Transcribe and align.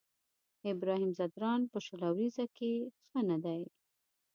ابراهيم 0.71 1.09
ځدراڼ 1.17 1.61
په 1.71 1.77
شل 1.85 2.01
اوريزو 2.09 2.45
کې 2.55 2.71
ښه 3.07 3.19
نه 3.29 3.37
دی. 3.45 3.61